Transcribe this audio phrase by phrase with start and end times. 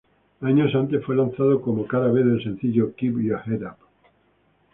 [0.41, 3.77] Años antes fue lanzado como cara-B del sencillo "Keep Ya Head Up".